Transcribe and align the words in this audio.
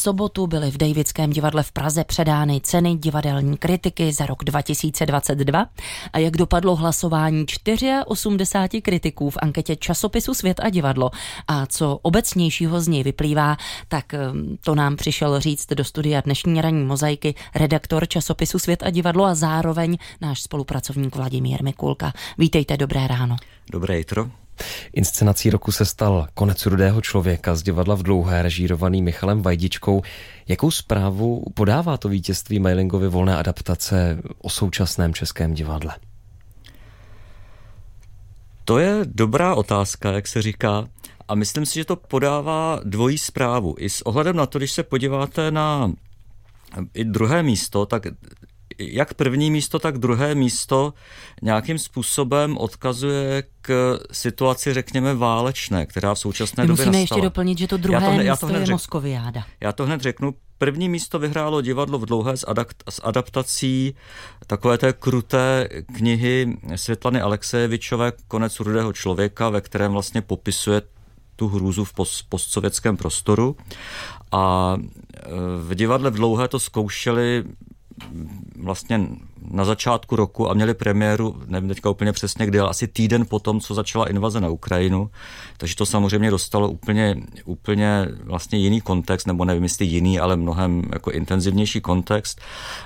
sobotu 0.00 0.46
byly 0.46 0.70
v 0.70 0.76
Davidském 0.76 1.30
divadle 1.30 1.62
v 1.62 1.72
Praze 1.72 2.04
předány 2.04 2.60
ceny 2.60 2.94
divadelní 2.94 3.56
kritiky 3.56 4.12
za 4.12 4.26
rok 4.26 4.44
2022 4.44 5.66
a 6.12 6.18
jak 6.18 6.36
dopadlo 6.36 6.76
hlasování 6.76 7.46
84 8.06 8.82
kritiků 8.82 9.30
v 9.30 9.36
anketě 9.42 9.76
časopisu 9.76 10.34
Svět 10.34 10.60
a 10.62 10.70
divadlo 10.70 11.10
a 11.48 11.66
co 11.66 11.98
obecnějšího 12.02 12.80
z 12.80 12.88
něj 12.88 13.02
vyplývá, 13.02 13.56
tak 13.88 14.14
ehm, 14.14 14.56
to 14.64 14.74
nám 14.74 14.96
přišel 14.96 15.40
říct 15.40 15.66
do 15.74 15.84
studia 15.84 16.20
dnešní 16.20 16.60
ranní 16.60 16.84
mozaiky 16.84 17.34
redaktor 17.54 18.08
časopisu 18.08 18.58
Svět 18.58 18.82
a 18.82 18.90
divadlo 18.90 19.24
a 19.24 19.34
zároveň 19.34 19.98
náš 20.20 20.42
spolupracovník 20.42 21.16
Vladimír 21.16 21.64
Mikulka. 21.64 22.12
Vítejte, 22.38 22.76
dobré 22.76 23.06
ráno. 23.06 23.36
Dobré 23.72 23.98
jitro. 23.98 24.39
Inscenací 24.92 25.50
roku 25.50 25.72
se 25.72 25.84
stal 25.84 26.28
Konec 26.34 26.66
rudého 26.66 27.00
člověka 27.00 27.54
z 27.54 27.62
divadla 27.62 27.94
v 27.94 28.02
dlouhé, 28.02 28.42
režírovaný 28.42 29.02
Michalem 29.02 29.42
Vajdičkou. 29.42 30.02
Jakou 30.48 30.70
zprávu 30.70 31.44
podává 31.54 31.96
to 31.96 32.08
vítězství 32.08 32.58
Mailingovy 32.58 33.08
volné 33.08 33.36
adaptace 33.36 34.18
o 34.38 34.50
současném 34.50 35.14
českém 35.14 35.54
divadle? 35.54 35.96
To 38.64 38.78
je 38.78 39.00
dobrá 39.04 39.54
otázka, 39.54 40.12
jak 40.12 40.28
se 40.28 40.42
říká. 40.42 40.88
A 41.28 41.34
myslím 41.34 41.66
si, 41.66 41.74
že 41.74 41.84
to 41.84 41.96
podává 41.96 42.80
dvojí 42.84 43.18
zprávu. 43.18 43.74
I 43.78 43.90
s 43.90 44.02
ohledem 44.02 44.36
na 44.36 44.46
to, 44.46 44.58
když 44.58 44.72
se 44.72 44.82
podíváte 44.82 45.50
na 45.50 45.92
i 46.94 47.04
druhé 47.04 47.42
místo, 47.42 47.86
tak 47.86 48.06
jak 48.80 49.14
první 49.14 49.50
místo, 49.50 49.78
tak 49.78 49.98
druhé 49.98 50.34
místo 50.34 50.94
nějakým 51.42 51.78
způsobem 51.78 52.58
odkazuje 52.58 53.42
k 53.62 53.98
situaci, 54.12 54.74
řekněme, 54.74 55.14
válečné, 55.14 55.86
která 55.86 56.14
v 56.14 56.18
současné 56.18 56.64
My 56.64 56.68
době 56.68 56.86
musíme 56.86 57.00
nastala. 57.00 57.18
ještě 57.18 57.28
doplnit, 57.28 57.58
že 57.58 57.66
to 57.66 57.76
druhé 57.76 57.94
já 57.94 58.00
to, 58.00 58.12
místo 58.12 58.26
já 58.26 58.36
to 58.36 58.46
hned 58.46 58.58
je 58.58 58.66
řek, 58.66 58.72
Moskoviáda. 58.72 59.44
Já 59.60 59.72
to 59.72 59.86
hned 59.86 60.00
řeknu. 60.00 60.34
První 60.58 60.88
místo 60.88 61.18
vyhrálo 61.18 61.60
divadlo 61.60 61.98
v 61.98 62.06
dlouhé 62.06 62.36
s, 62.36 62.48
adapt, 62.48 62.82
s 62.88 63.00
adaptací 63.04 63.94
takové 64.46 64.78
té 64.78 64.92
kruté 64.92 65.68
knihy 65.96 66.58
Světlany 66.76 67.20
Alexejevičové 67.20 68.12
Konec 68.28 68.60
rudého 68.60 68.92
člověka, 68.92 69.48
ve 69.48 69.60
kterém 69.60 69.92
vlastně 69.92 70.22
popisuje 70.22 70.82
tu 71.36 71.48
hrůzu 71.48 71.84
v 71.84 71.92
post, 71.92 72.22
postsovětském 72.28 72.96
prostoru. 72.96 73.56
A 74.32 74.76
e, 74.76 75.30
v 75.62 75.74
divadle 75.74 76.10
v 76.10 76.14
dlouhé 76.14 76.48
to 76.48 76.60
zkoušeli 76.60 77.44
vlastně 78.58 79.06
na 79.50 79.64
začátku 79.64 80.16
roku 80.16 80.50
a 80.50 80.54
měli 80.54 80.74
premiéru, 80.74 81.42
nevím 81.46 81.68
teďka 81.68 81.90
úplně 81.90 82.12
přesně 82.12 82.46
kdy, 82.46 82.60
ale 82.60 82.70
asi 82.70 82.88
týden 82.88 83.26
potom, 83.26 83.60
co 83.60 83.74
začala 83.74 84.08
invaze 84.08 84.40
na 84.40 84.48
Ukrajinu, 84.48 85.10
takže 85.56 85.76
to 85.76 85.86
samozřejmě 85.86 86.30
dostalo 86.30 86.68
úplně, 86.68 87.16
úplně 87.44 88.08
vlastně 88.24 88.58
jiný 88.58 88.80
kontext, 88.80 89.26
nebo 89.26 89.44
nevím 89.44 89.62
jestli 89.62 89.86
jiný, 89.86 90.20
ale 90.20 90.36
mnohem 90.36 90.82
jako 90.92 91.10
intenzivnější 91.10 91.80
kontext. 91.80 92.40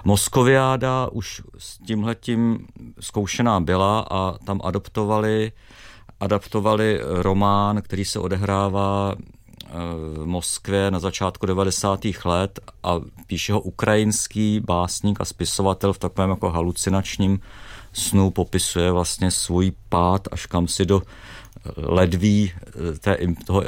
Moskoviáda 0.05 1.09
už 1.13 1.43
s 1.59 1.79
tímhletím 1.79 2.67
zkoušená 3.01 3.61
byla 3.61 4.07
a 4.11 4.39
tam 4.39 4.61
adoptovali 4.65 5.53
adaptovali 6.21 7.01
román, 7.03 7.83
který 7.83 8.05
se 8.05 8.19
odehrává 8.19 9.15
v 10.15 10.27
Moskvě 10.27 10.91
na 10.91 10.99
začátku 10.99 11.47
90. 11.47 12.01
let 12.25 12.61
a 12.83 13.01
píše 13.27 13.53
ho 13.53 13.61
ukrajinský 13.61 14.61
básník 14.61 15.21
a 15.21 15.25
spisovatel 15.25 15.93
v 15.93 15.99
takovém 15.99 16.31
jako 16.31 16.51
halucinačním 16.51 17.41
snu, 17.93 18.31
popisuje 18.31 18.93
vlastně 18.93 19.31
svůj 19.31 19.73
pád 19.89 20.29
až 20.33 20.47
kam 20.47 20.69
si 20.69 20.87
do 20.87 21.03
ledví 21.77 22.53
té, 22.99 23.19
toho 23.47 23.63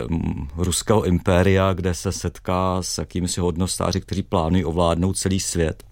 ruského 0.56 1.04
impéria, 1.04 1.72
kde 1.72 1.94
se 1.94 2.12
setká 2.12 2.82
s 2.82 2.98
jakýmsi 2.98 3.40
hodnostáři, 3.40 4.00
kteří 4.00 4.22
plánují 4.22 4.64
ovládnout 4.64 5.18
celý 5.18 5.40
svět. 5.40 5.82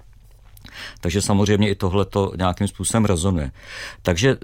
Takže 1.00 1.22
samozřejmě 1.22 1.69
i 1.70 1.75
tohle 1.75 2.05
to 2.05 2.33
nějakým 2.37 2.69
způsobem 2.69 3.05
rezonuje. 3.05 3.50
Takže 4.03 4.37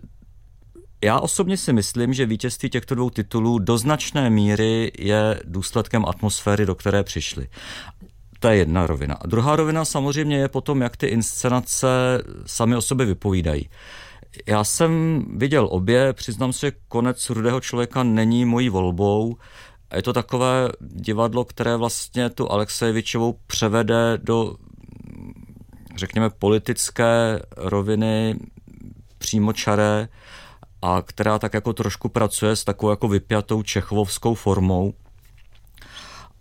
já 1.04 1.20
osobně 1.20 1.56
si 1.56 1.72
myslím, 1.72 2.14
že 2.14 2.26
vítězství 2.26 2.70
těchto 2.70 2.94
dvou 2.94 3.10
titulů 3.10 3.58
do 3.58 3.78
značné 3.78 4.30
míry 4.30 4.92
je 4.98 5.40
důsledkem 5.44 6.04
atmosféry, 6.06 6.66
do 6.66 6.74
které 6.74 7.02
přišli. 7.02 7.48
To 8.40 8.48
je 8.48 8.56
jedna 8.56 8.86
rovina. 8.86 9.14
A 9.14 9.26
druhá 9.26 9.56
rovina 9.56 9.84
samozřejmě 9.84 10.36
je 10.36 10.48
potom, 10.48 10.80
jak 10.80 10.96
ty 10.96 11.06
inscenace 11.06 11.88
sami 12.46 12.76
o 12.76 12.82
sobě 12.82 13.06
vypovídají. 13.06 13.68
Já 14.46 14.64
jsem 14.64 15.24
viděl 15.36 15.68
obě, 15.70 16.12
přiznám 16.12 16.52
se, 16.52 16.72
konec 16.88 17.30
Rudého 17.30 17.60
člověka 17.60 18.02
není 18.02 18.44
mojí 18.44 18.68
volbou. 18.68 19.36
Je 19.96 20.02
to 20.02 20.12
takové 20.12 20.68
divadlo, 20.80 21.44
které 21.44 21.76
vlastně 21.76 22.30
tu 22.30 22.52
Alexejevičovou 22.52 23.38
převede 23.46 24.18
do, 24.22 24.56
řekněme, 25.96 26.30
politické 26.30 27.40
roviny 27.56 28.38
přímočaré, 29.18 30.08
a 30.82 31.02
která 31.02 31.38
tak 31.38 31.54
jako 31.54 31.72
trošku 31.72 32.08
pracuje 32.08 32.56
s 32.56 32.64
takovou 32.64 32.90
jako 32.90 33.08
vypjatou 33.08 33.62
čechovskou 33.62 34.34
formou. 34.34 34.94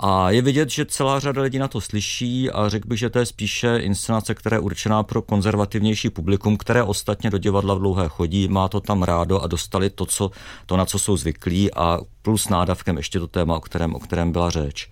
A 0.01 0.31
je 0.31 0.41
vidět, 0.41 0.69
že 0.69 0.85
celá 0.85 1.19
řada 1.19 1.41
lidí 1.41 1.59
na 1.59 1.67
to 1.67 1.81
slyší 1.81 2.51
a 2.51 2.69
řekl 2.69 2.87
bych, 2.87 2.99
že 2.99 3.09
to 3.09 3.19
je 3.19 3.25
spíše 3.25 3.77
inscenace, 3.77 4.35
která 4.35 4.55
je 4.55 4.61
určená 4.61 5.03
pro 5.03 5.21
konzervativnější 5.21 6.09
publikum, 6.09 6.57
které 6.57 6.83
ostatně 6.83 7.29
do 7.29 7.37
divadla 7.37 7.75
v 7.75 7.79
dlouhé 7.79 8.07
chodí, 8.07 8.47
má 8.47 8.67
to 8.67 8.79
tam 8.79 9.03
rádo 9.03 9.41
a 9.41 9.47
dostali 9.47 9.89
to, 9.89 10.05
co, 10.05 10.31
to 10.65 10.77
na 10.77 10.85
co 10.85 10.99
jsou 10.99 11.17
zvyklí 11.17 11.73
a 11.73 11.99
plus 12.21 12.49
nádavkem 12.49 12.97
ještě 12.97 13.19
to 13.19 13.27
téma, 13.27 13.55
o 13.55 13.59
kterém, 13.59 13.95
o 13.95 13.99
kterém 13.99 14.31
byla 14.31 14.49
řeč. 14.49 14.89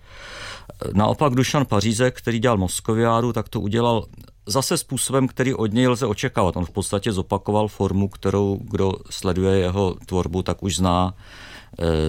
Naopak 0.92 1.34
Dušan 1.34 1.66
Pařízek, 1.66 2.18
který 2.18 2.38
dělal 2.38 2.56
Moskoviádu, 2.56 3.32
tak 3.32 3.48
to 3.48 3.60
udělal 3.60 4.06
zase 4.46 4.76
způsobem, 4.76 5.28
který 5.28 5.54
od 5.54 5.72
něj 5.72 5.88
lze 5.88 6.06
očekávat. 6.06 6.56
On 6.56 6.64
v 6.64 6.70
podstatě 6.70 7.12
zopakoval 7.12 7.68
formu, 7.68 8.08
kterou 8.08 8.58
kdo 8.62 8.92
sleduje 9.10 9.58
jeho 9.58 9.96
tvorbu, 10.06 10.42
tak 10.42 10.62
už 10.62 10.76
zná 10.76 11.14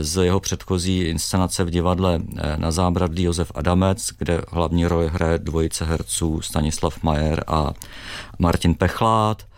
z 0.02 0.24
jeho 0.26 0.40
předchozí 0.40 1.00
inscenace 1.00 1.64
v 1.64 1.70
divadle 1.70 2.20
eh, 2.38 2.58
na 2.58 2.72
zábradlí 2.72 3.24
Josef 3.24 3.52
Adamec, 3.56 4.10
kde 4.18 4.42
hlavní 4.50 4.86
roli 4.86 5.10
hraje 5.10 5.40
dvojice 5.40 5.86
herců 5.86 6.42
Stanislav 6.42 7.04
Majer 7.04 7.44
a 7.48 7.74
Martin 8.40 8.76
Pechlát 8.76 9.49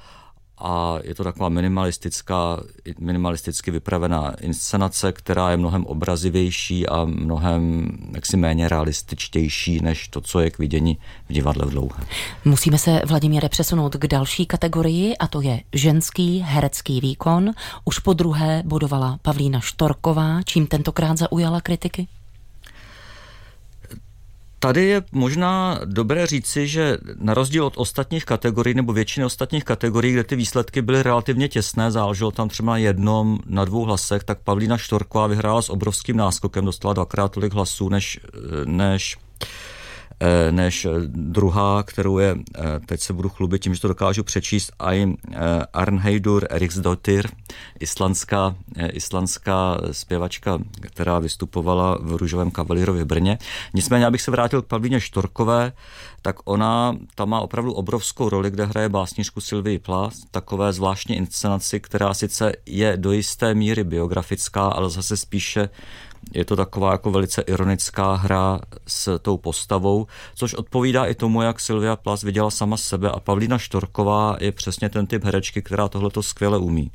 a 0.62 1.00
je 1.04 1.16
to 1.16 1.24
taková 1.24 1.50
minimalistická, 1.50 2.64
minimalisticky 3.00 3.72
vypravená 3.72 4.34
inscenace, 4.42 5.12
která 5.12 5.52
je 5.52 5.58
mnohem 5.58 5.86
obrazivější 5.86 6.88
a 6.88 7.06
mnohem 7.06 7.92
jaksi 8.14 8.38
méně 8.38 8.70
realističtější 8.70 9.80
než 9.82 10.08
to, 10.08 10.22
co 10.22 10.40
je 10.40 10.52
k 10.52 10.60
vidění 10.60 10.98
v 11.30 11.34
divadle 11.34 11.66
v 11.66 11.70
dlouhé. 11.70 12.04
Musíme 12.46 12.78
se, 12.78 13.02
Vladimíre, 13.06 13.50
přesunout 13.50 13.96
k 13.96 14.08
další 14.08 14.46
kategorii 14.46 15.18
a 15.18 15.28
to 15.28 15.42
je 15.42 15.62
ženský 15.74 16.40
herecký 16.40 17.02
výkon. 17.02 17.52
Už 17.86 18.00
po 18.00 18.14
druhé 18.14 18.64
bodovala 18.66 19.20
Pavlína 19.22 19.60
Štorková, 19.60 20.42
čím 20.46 20.68
tentokrát 20.68 21.18
zaujala 21.18 21.62
kritiky? 21.62 22.08
Tady 24.64 24.86
je 24.86 25.04
možná 25.12 25.80
dobré 25.86 26.28
říci, 26.28 26.68
že 26.68 26.98
na 27.20 27.34
rozdíl 27.34 27.66
od 27.66 27.74
ostatních 27.78 28.26
kategorií 28.26 28.76
nebo 28.76 28.94
většiny 28.94 29.26
ostatních 29.26 29.64
kategorií, 29.64 30.14
kde 30.14 30.24
ty 30.24 30.36
výsledky 30.36 30.82
byly 30.82 31.04
relativně 31.04 31.48
těsné, 31.48 31.92
záleželo 31.92 32.32
tam 32.32 32.50
třeba 32.50 32.72
na 32.72 32.78
jednom, 32.78 33.40
na 33.46 33.66
dvou 33.66 33.84
hlasech, 33.84 34.24
tak 34.24 34.40
Pavlína 34.44 34.78
Štorková 34.78 35.28
vyhrála 35.28 35.62
s 35.62 35.70
obrovským 35.70 36.18
náskokem, 36.18 36.66
dostala 36.66 36.94
dvakrát 36.94 37.32
tolik 37.32 37.54
hlasů 37.54 37.90
než, 37.90 38.20
než 38.66 39.18
Eh, 39.42 39.48
než 40.52 40.88
druhá, 41.08 41.84
kterou 41.84 42.18
je, 42.18 42.36
eh, 42.56 42.62
teď 42.86 43.02
se 43.02 43.14
budu 43.14 43.30
chlubit 43.30 43.62
tím, 43.62 43.76
že 43.76 43.82
to 43.82 43.88
dokážu 43.88 44.24
přečíst, 44.24 44.72
Ein 44.80 45.18
eh, 45.32 45.38
Arnheidur 45.74 46.48
Eriksdottir, 46.50 47.28
islandská, 47.80 48.56
islandská 48.92 49.78
zpěvačka, 49.92 50.60
která 50.82 51.20
vystupovala 51.20 51.98
v 52.02 52.16
Růžovém 52.16 52.52
kavalírovi 52.52 53.04
v 53.04 53.06
Brně. 53.06 53.38
Nicméně, 53.74 54.06
abych 54.06 54.22
se 54.22 54.32
vrátil 54.32 54.62
k 54.62 54.66
Pavlíně 54.68 55.02
Štorkové, 55.02 55.74
tak 56.22 56.36
ona 56.46 56.98
tam 57.16 57.30
má 57.30 57.40
opravdu 57.40 57.74
obrovskou 57.74 58.30
roli, 58.30 58.52
kde 58.52 58.66
hraje 58.66 58.90
básničku 58.90 59.42
Sylvie 59.42 59.80
Plas, 59.80 60.14
takové 60.32 60.74
zvláštní 60.74 61.18
inscenaci, 61.18 61.80
která 61.80 62.14
sice 62.14 62.52
je 62.66 62.98
do 62.98 63.12
jisté 63.12 63.54
míry 63.54 63.84
biografická, 63.84 64.68
ale 64.68 64.90
zase 64.90 65.18
spíše 65.18 65.70
je 66.34 66.46
to 66.46 66.56
taková 66.56 66.92
jako 66.92 67.12
velice 67.12 67.42
ironická 67.42 68.14
hra 68.14 68.60
s 68.88 69.20
tou 69.20 69.38
postavou, 69.38 70.08
což 70.36 70.54
odpovídá 70.54 71.06
i 71.06 71.16
tomu, 71.16 71.42
jak 71.42 71.60
Silvia 71.60 71.96
Plas 71.96 72.24
viděla 72.24 72.52
sama 72.52 72.78
sebe 72.78 73.12
a 73.12 73.20
Pavlína 73.20 73.58
Štorková 73.58 74.38
je 74.40 74.52
přesně 74.52 74.90
ten 74.90 75.08
typ 75.08 75.24
herečky, 75.24 75.62
která 75.62 75.88
tohleto 75.88 76.24
skvěle 76.24 76.58
umí. 76.58 76.92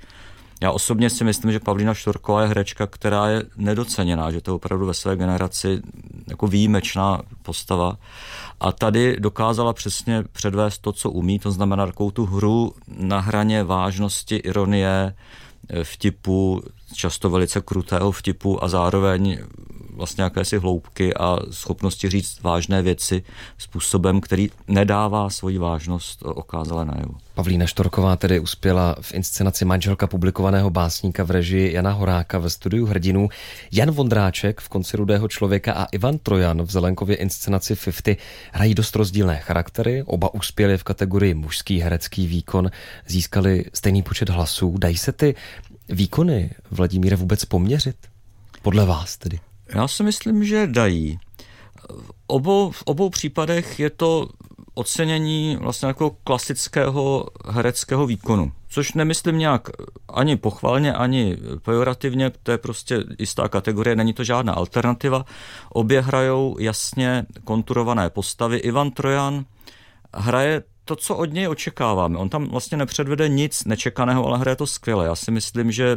Já 0.62 0.70
osobně 0.70 1.10
si 1.10 1.24
myslím, 1.24 1.52
že 1.52 1.60
Pavlína 1.60 1.94
Štorková 1.94 2.42
je 2.42 2.48
herečka, 2.48 2.86
která 2.86 3.28
je 3.28 3.42
nedoceněná, 3.56 4.30
že 4.30 4.40
to 4.40 4.50
je 4.50 4.54
opravdu 4.54 4.86
ve 4.86 4.94
své 4.94 5.16
generaci 5.16 5.82
jako 6.28 6.46
výjimečná 6.46 7.22
postava. 7.42 7.98
A 8.60 8.72
tady 8.72 9.16
dokázala 9.20 9.72
přesně 9.72 10.24
předvést 10.32 10.78
to, 10.78 10.92
co 10.92 11.10
umí, 11.10 11.38
to 11.38 11.50
znamená 11.50 11.86
takovou 11.86 12.10
tu 12.10 12.26
hru 12.26 12.74
na 12.98 13.20
hraně 13.20 13.64
vážnosti, 13.64 14.36
ironie, 14.36 15.14
vtipu, 15.82 16.62
často 16.94 17.30
velice 17.30 17.60
krutého 17.60 18.12
vtipu 18.12 18.64
a 18.64 18.68
zároveň 18.68 19.38
vlastně 19.96 20.24
jakési 20.24 20.58
hloubky 20.58 21.14
a 21.14 21.38
schopnosti 21.50 22.10
říct 22.10 22.42
vážné 22.42 22.82
věci 22.82 23.22
způsobem, 23.58 24.20
který 24.20 24.50
nedává 24.68 25.30
svoji 25.30 25.58
vážnost 25.58 26.22
okázale 26.22 26.84
najevu. 26.84 27.14
Pavlína 27.34 27.66
Štorková 27.66 28.16
tedy 28.16 28.40
uspěla 28.40 28.96
v 29.00 29.14
inscenaci 29.14 29.64
manželka 29.64 30.06
publikovaného 30.06 30.70
básníka 30.70 31.24
v 31.24 31.30
režii 31.30 31.72
Jana 31.72 31.90
Horáka 31.90 32.38
ve 32.38 32.50
studiu 32.50 32.86
hrdinů, 32.86 33.28
Jan 33.72 33.90
Vondráček 33.90 34.60
v 34.60 34.68
konci 34.68 34.96
Rudého 34.96 35.28
člověka 35.28 35.72
a 35.72 35.84
Ivan 35.84 36.18
Trojan 36.18 36.62
v 36.62 36.70
Zelenkově 36.70 37.16
inscenaci 37.16 37.76
50 37.76 38.16
hrají 38.52 38.74
dost 38.74 38.96
rozdílné 38.96 39.38
charaktery, 39.38 40.02
oba 40.02 40.34
uspěli 40.34 40.78
v 40.78 40.84
kategorii 40.84 41.34
mužský 41.34 41.78
herecký 41.78 42.26
výkon, 42.26 42.70
získali 43.06 43.64
stejný 43.74 44.02
počet 44.02 44.28
hlasů. 44.28 44.74
Dají 44.78 44.96
se 44.96 45.12
ty 45.12 45.34
výkony 45.88 46.50
Vladimíre 46.70 47.16
vůbec 47.16 47.44
poměřit? 47.44 47.96
Podle 48.62 48.84
vás 48.86 49.16
tedy? 49.16 49.38
Já 49.74 49.88
si 49.88 50.02
myslím, 50.02 50.44
že 50.44 50.66
dají. 50.66 51.18
Obou, 52.26 52.70
v 52.70 52.82
obou 52.82 53.10
případech 53.10 53.80
je 53.80 53.90
to 53.90 54.28
ocenění 54.74 55.56
vlastně 55.60 55.86
jako 55.88 56.10
klasického 56.24 57.26
hereckého 57.48 58.06
výkonu. 58.06 58.52
Což 58.68 58.92
nemyslím 58.92 59.38
nějak 59.38 59.68
ani 60.08 60.36
pochvalně, 60.36 60.94
ani 60.94 61.36
pejorativně, 61.62 62.32
to 62.42 62.50
je 62.50 62.58
prostě 62.58 63.04
jistá 63.18 63.48
kategorie, 63.48 63.96
není 63.96 64.12
to 64.12 64.24
žádná 64.24 64.52
alternativa. 64.52 65.24
Obě 65.70 66.00
hrajou 66.00 66.56
jasně 66.58 67.26
konturované 67.44 68.10
postavy. 68.10 68.56
Ivan 68.56 68.90
Trojan 68.90 69.44
hraje 70.14 70.62
to, 70.86 70.96
co 70.96 71.16
od 71.16 71.32
něj 71.32 71.48
očekáváme. 71.48 72.18
On 72.18 72.28
tam 72.28 72.48
vlastně 72.48 72.76
nepředvede 72.76 73.28
nic 73.28 73.64
nečekaného, 73.64 74.26
ale 74.26 74.38
hraje 74.38 74.56
to 74.56 74.66
skvěle. 74.66 75.06
Já 75.06 75.14
si 75.14 75.30
myslím, 75.30 75.72
že 75.72 75.92
e, 75.92 75.96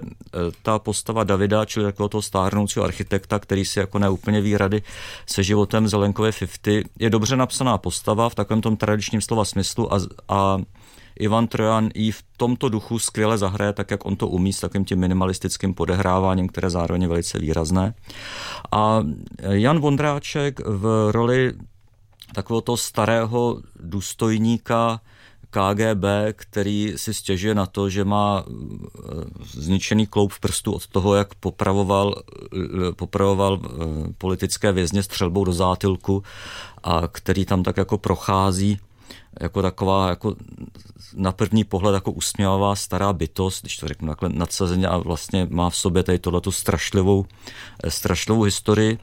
ta 0.64 0.80
postava 0.80 1.24
Davida, 1.24 1.66
čili 1.66 1.86
takového 1.86 2.10
toho 2.10 2.22
stárnoucího 2.22 2.86
architekta, 2.86 3.40
který 3.40 3.66
si 3.66 3.80
jako 3.80 4.00
neúplně 4.00 4.42
ví 4.42 4.58
rady 4.58 4.82
se 5.26 5.44
životem 5.44 5.88
Zelenkové 5.88 6.32
50, 6.32 6.90
je 7.00 7.10
dobře 7.10 7.36
napsaná 7.36 7.78
postava 7.78 8.30
v 8.30 8.36
takovém 8.36 8.62
tom 8.62 8.78
tradičním 8.78 9.22
slova 9.22 9.46
smyslu 9.46 9.94
a, 9.94 10.00
a 10.30 10.58
Ivan 11.20 11.48
Trojan 11.48 11.90
i 11.94 12.12
v 12.12 12.24
tomto 12.38 12.70
duchu 12.70 13.00
skvěle 13.00 13.38
zahraje, 13.38 13.74
tak 13.74 13.92
jak 13.92 14.06
on 14.06 14.16
to 14.16 14.28
umí 14.28 14.54
s 14.54 14.60
takovým 14.60 14.86
tím 14.86 15.00
minimalistickým 15.00 15.74
podehráváním, 15.74 16.48
které 16.48 16.70
zároveň 16.70 17.02
je 17.02 17.08
velice 17.08 17.40
výrazné. 17.40 17.94
A 18.72 19.04
Jan 19.50 19.80
Vondráček 19.80 20.60
v 20.66 21.12
roli 21.12 21.54
takového 22.34 22.62
toho 22.62 22.78
starého 22.78 23.62
důstojníka 23.90 25.02
KGB, 25.50 26.06
který 26.36 26.94
si 26.96 27.14
stěžuje 27.14 27.56
na 27.56 27.66
to, 27.66 27.90
že 27.90 28.06
má 28.06 28.44
eh, 28.48 28.52
zničený 29.54 30.08
kloup 30.08 30.34
v 30.34 30.40
prstu 30.40 30.74
od 30.74 30.88
toho, 30.88 31.16
jak 31.16 31.36
popravoval, 31.36 32.16
eh, 32.54 32.92
popravoval 32.96 33.60
eh, 33.64 33.70
politické 34.18 34.72
vězně 34.72 35.04
střelbou 35.04 35.46
do 35.46 35.54
zátilku 35.54 36.24
a 36.84 37.08
který 37.08 37.46
tam 37.46 37.64
tak 37.64 37.78
jako 37.78 37.98
prochází 37.98 38.80
jako 39.40 39.62
taková 39.62 40.10
jako 40.10 40.36
na 41.20 41.32
první 41.32 41.64
pohled 41.64 41.94
jako 41.94 42.12
usměvavá 42.12 42.76
stará 42.76 43.14
bytost, 43.14 43.62
když 43.62 43.78
to 43.78 43.88
řeknu 43.88 44.08
takhle 44.08 44.30
nadsazeně 44.30 44.88
a 44.88 44.98
vlastně 44.98 45.48
má 45.50 45.70
v 45.70 45.76
sobě 45.76 46.04
tady 46.04 46.20
tohletu 46.20 46.52
strašlivou, 46.52 47.26
strašlivou 47.88 48.42
historii, 48.42 48.98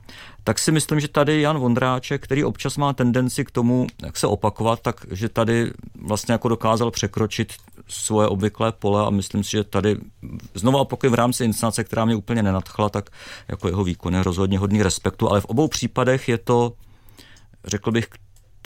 tak 0.44 0.58
si 0.58 0.72
myslím, 0.72 1.00
že 1.00 1.08
tady 1.08 1.40
Jan 1.40 1.58
Vondráček, 1.58 2.24
který 2.24 2.44
občas 2.44 2.76
má 2.76 2.92
tendenci 2.92 3.44
k 3.44 3.50
tomu, 3.50 3.86
jak 4.02 4.16
se 4.16 4.26
opakovat, 4.26 4.80
tak 4.80 5.06
že 5.10 5.28
tady 5.28 5.72
vlastně 6.02 6.32
jako 6.32 6.48
dokázal 6.48 6.90
překročit 6.90 7.52
svoje 7.88 8.28
obvyklé 8.28 8.72
pole 8.72 9.06
a 9.06 9.10
myslím 9.10 9.44
si, 9.44 9.50
že 9.50 9.64
tady 9.64 9.96
znovu 10.54 10.78
opakuju 10.78 11.12
v 11.12 11.14
rámci 11.14 11.44
inscenace, 11.44 11.84
která 11.84 12.04
mě 12.04 12.16
úplně 12.16 12.42
nenadchla, 12.42 12.88
tak 12.88 13.10
jako 13.48 13.68
jeho 13.68 13.84
výkon 13.84 14.14
je 14.14 14.22
rozhodně 14.22 14.58
hodný 14.58 14.82
respektu, 14.82 15.30
ale 15.30 15.40
v 15.40 15.44
obou 15.44 15.68
případech 15.68 16.28
je 16.28 16.38
to, 16.38 16.72
řekl 17.64 17.90
bych, 17.92 18.08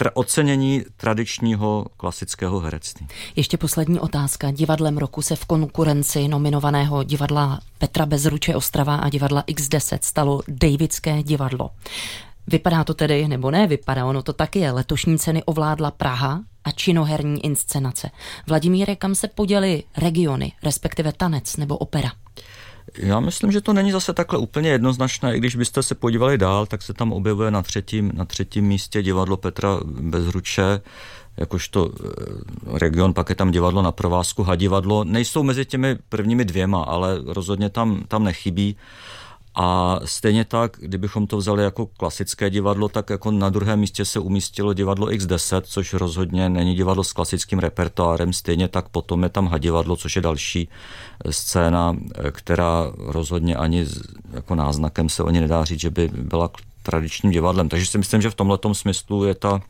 tra- 0.00 0.10
ocenění 0.14 0.84
tradičního 0.96 1.86
klasického 1.96 2.60
herectví. 2.60 3.06
Ještě 3.36 3.56
poslední 3.56 4.00
otázka. 4.00 4.50
Divadlem 4.50 4.98
roku 4.98 5.22
se 5.22 5.36
v 5.36 5.44
konkurenci 5.44 6.28
nominovaného 6.28 7.02
divadla 7.02 7.60
Petra 7.78 8.06
Bezruče 8.06 8.56
Ostrava 8.56 8.96
a 8.96 9.08
divadla 9.08 9.42
X10 9.42 9.98
stalo 10.02 10.40
Davidské 10.48 11.22
divadlo. 11.22 11.70
Vypadá 12.46 12.84
to 12.84 12.94
tedy, 12.94 13.28
nebo 13.28 13.50
ne, 13.50 13.66
vypadá, 13.66 14.06
ono 14.06 14.22
to 14.22 14.32
taky 14.32 14.58
je. 14.58 14.72
Letošní 14.72 15.18
ceny 15.18 15.42
ovládla 15.44 15.90
Praha 15.90 16.40
a 16.64 16.70
činoherní 16.70 17.44
inscenace. 17.44 18.10
Vladimíre, 18.46 18.96
kam 18.96 19.14
se 19.14 19.28
poděli 19.28 19.82
regiony, 19.96 20.52
respektive 20.62 21.12
tanec 21.12 21.56
nebo 21.56 21.76
opera? 21.78 22.12
Já 22.98 23.20
myslím, 23.20 23.52
že 23.52 23.60
to 23.60 23.72
není 23.72 23.92
zase 23.92 24.12
takhle 24.12 24.38
úplně 24.38 24.70
jednoznačné, 24.70 25.36
i 25.36 25.38
když 25.38 25.56
byste 25.56 25.82
se 25.82 25.94
podívali 25.94 26.38
dál, 26.38 26.66
tak 26.66 26.82
se 26.82 26.94
tam 26.94 27.12
objevuje 27.12 27.50
na 27.50 27.62
třetím, 27.62 28.12
na 28.14 28.24
třetím 28.24 28.64
místě 28.64 29.02
divadlo 29.02 29.36
Petra 29.36 29.80
Bezruče, 29.84 30.80
jakožto 31.36 31.90
eh, 31.90 32.78
region, 32.78 33.14
pak 33.14 33.28
je 33.28 33.34
tam 33.34 33.50
divadlo 33.50 33.82
na 33.82 33.92
provázku, 33.92 34.42
hadivadlo. 34.42 35.04
Nejsou 35.04 35.42
mezi 35.42 35.64
těmi 35.64 35.98
prvními 36.08 36.44
dvěma, 36.44 36.82
ale 36.82 37.20
rozhodně 37.26 37.70
tam, 37.70 38.04
tam 38.08 38.24
nechybí. 38.24 38.76
A 39.54 40.00
stejně 40.04 40.44
tak, 40.44 40.76
kdybychom 40.80 41.26
to 41.26 41.36
vzali 41.36 41.62
jako 41.62 41.86
klasické 41.86 42.50
divadlo, 42.50 42.88
tak 42.88 43.10
jako 43.10 43.30
na 43.30 43.48
druhém 43.48 43.80
místě 43.80 44.04
se 44.04 44.20
umístilo 44.20 44.72
divadlo 44.74 45.06
X10, 45.06 45.62
což 45.64 45.94
rozhodně 45.94 46.48
není 46.48 46.74
divadlo 46.74 47.04
s 47.04 47.12
klasickým 47.12 47.58
repertoárem, 47.58 48.32
stejně 48.32 48.68
tak 48.68 48.88
potom 48.88 49.22
je 49.22 49.28
tam 49.28 49.46
hadivadlo, 49.46 49.96
což 49.96 50.16
je 50.16 50.22
další 50.22 50.68
eh, 51.24 51.32
scéna, 51.32 51.96
eh, 52.14 52.30
která 52.30 52.92
rozhodně 52.98 53.56
ani 53.56 53.86
jako 54.32 54.54
náznakem 54.54 55.08
se 55.08 55.22
ní 55.30 55.40
nedá 55.40 55.64
říct, 55.64 55.80
že 55.80 55.90
by 55.90 56.08
byla 56.08 56.50
tradičním 56.82 57.32
divadlem. 57.32 57.68
Takže 57.68 57.86
si 57.86 57.98
myslím, 57.98 58.22
že 58.22 58.30
v 58.30 58.34
tomhle 58.34 58.58
smyslu 58.72 59.24
je 59.24 59.34
ta 59.34 59.60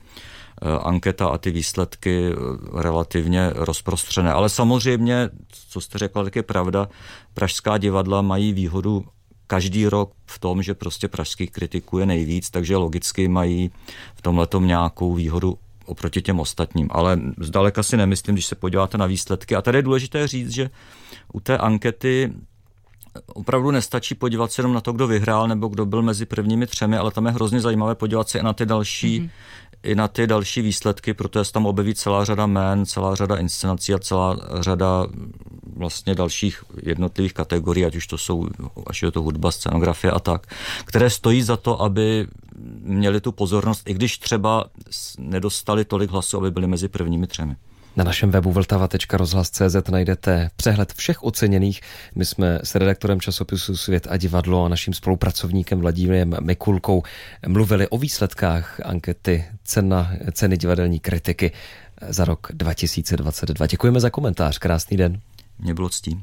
eh, 0.63 0.79
anketa 0.83 1.29
a 1.29 1.39
ty 1.39 1.51
výsledky 1.51 2.33
relativně 2.75 3.51
rozprostřené. 3.55 4.33
Ale 4.33 4.49
samozřejmě, 4.49 5.29
co 5.69 5.81
jste 5.81 5.99
řekla, 5.99 6.25
tak 6.25 6.37
je 6.37 6.43
pravda, 6.43 6.89
pražská 7.35 7.79
divadla 7.79 8.23
mají 8.23 8.53
výhodu 8.53 9.05
každý 9.51 9.87
rok 9.87 10.13
v 10.27 10.39
tom, 10.39 10.63
že 10.63 10.75
prostě 10.75 11.09
pražských 11.09 11.51
kritiků 11.51 11.99
je 11.99 12.07
nejvíc, 12.07 12.51
takže 12.51 12.77
logicky 12.77 13.29
mají 13.29 13.71
v 14.15 14.23
tomhle 14.23 14.47
nějakou 14.61 15.15
výhodu 15.15 15.59
oproti 15.87 16.23
těm 16.23 16.41
ostatním. 16.41 16.89
Ale 16.91 17.19
zdaleka 17.39 17.83
si 17.83 17.97
nemyslím, 17.97 18.35
když 18.35 18.47
se 18.47 18.55
podíváte 18.55 18.99
na 18.99 19.07
výsledky. 19.07 19.57
A 19.57 19.63
tady 19.63 19.79
je 19.79 19.83
důležité 19.83 20.29
říct, 20.29 20.51
že 20.51 20.71
u 21.33 21.41
té 21.41 21.59
ankety 21.59 22.33
opravdu 23.35 23.71
nestačí 23.71 24.15
podívat 24.15 24.53
se 24.53 24.63
jenom 24.63 24.73
na 24.73 24.81
to, 24.81 24.93
kdo 24.93 25.07
vyhrál 25.07 25.49
nebo 25.49 25.69
kdo 25.69 25.87
byl 25.87 26.03
mezi 26.03 26.27
prvními 26.27 26.67
třemi, 26.67 26.97
ale 26.97 27.11
tam 27.11 27.27
je 27.27 27.33
hrozně 27.33 27.61
zajímavé 27.61 27.95
podívat 27.95 28.29
se 28.29 28.39
i 28.39 28.43
na 28.43 28.53
ty 28.53 28.67
další 28.67 29.21
mm-hmm 29.21 29.31
i 29.83 29.95
na 29.95 30.09
ty 30.09 30.27
další 30.27 30.63
výsledky, 30.63 31.15
protože 31.15 31.45
se 31.45 31.53
tam 31.53 31.67
objeví 31.67 31.95
celá 31.95 32.25
řada 32.25 32.47
jmén, 32.47 32.87
celá 32.87 33.15
řada 33.15 33.37
inscenací 33.37 33.95
a 33.95 33.99
celá 33.99 34.37
řada 34.61 35.07
vlastně 35.81 36.15
dalších 36.15 36.65
jednotlivých 36.83 37.35
kategorií, 37.35 37.85
ať 37.85 37.97
už 37.97 38.07
to 38.07 38.19
jsou, 38.19 38.49
až 38.87 39.03
je 39.03 39.11
to 39.11 39.23
hudba, 39.23 39.51
scenografie 39.51 40.11
a 40.11 40.19
tak, 40.19 40.47
které 40.85 41.11
stojí 41.11 41.43
za 41.43 41.57
to, 41.57 41.83
aby 41.83 42.27
měli 42.81 43.21
tu 43.21 43.33
pozornost, 43.33 43.83
i 43.89 43.95
když 43.95 44.19
třeba 44.19 44.65
nedostali 45.19 45.85
tolik 45.85 46.11
hlasů, 46.11 46.37
aby 46.37 46.51
byli 46.51 46.67
mezi 46.67 46.89
prvními 46.89 47.27
třemi. 47.27 47.57
Na 47.97 48.05
našem 48.05 48.31
webu 48.31 48.53
vltava.rozhlas.cz 48.53 49.91
najdete 49.91 50.51
přehled 50.57 50.93
všech 50.93 51.23
oceněných. 51.23 51.81
My 52.15 52.25
jsme 52.25 52.59
s 52.65 52.75
redaktorem 52.75 53.21
časopisu 53.21 53.77
Svět 53.77 54.07
a 54.11 54.17
divadlo 54.17 54.65
a 54.65 54.69
naším 54.69 54.95
spolupracovníkem 54.95 55.81
Vladimírem 55.81 56.37
Mikulkou 56.41 57.03
mluvili 57.49 57.89
o 57.89 57.99
výsledkách 57.99 58.81
ankety 58.85 59.45
cena, 59.65 60.13
ceny 60.33 60.57
divadelní 60.57 61.01
kritiky 61.01 61.53
za 62.09 62.25
rok 62.25 62.49
2022. 62.53 63.67
Děkujeme 63.67 64.01
za 64.01 64.11
komentář. 64.11 64.59
Krásný 64.59 64.97
den. 64.97 65.21
Mě 65.61 65.75
bylo 65.75 65.89
ctí. 65.89 66.23